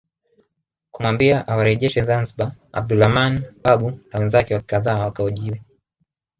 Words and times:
Kumwambia 0.93 1.35
awarejeshe 1.51 2.01
Zanzibar 2.07 2.55
Abdulrahman 2.79 3.43
Babu 3.63 3.99
na 4.09 4.19
wenzake 4.19 4.59
kadhaa 4.59 4.99
wakahojiwe 5.05 5.61